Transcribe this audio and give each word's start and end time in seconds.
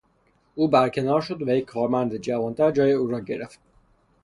او 0.55 0.67
برکنار 0.67 1.21
شد 1.21 1.41
و 1.41 1.49
یک 1.49 1.65
کارمند 1.65 2.17
جوانتر 2.17 2.71
جای 2.71 2.91
او 2.91 3.07
را 3.07 3.19
گرفت. 3.19 3.59